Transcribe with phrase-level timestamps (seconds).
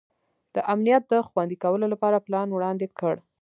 [0.55, 3.15] د امنیت د خوندي کولو لپاره پلان وړاندي کړ.